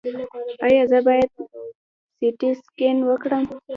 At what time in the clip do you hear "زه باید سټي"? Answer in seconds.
0.91-2.49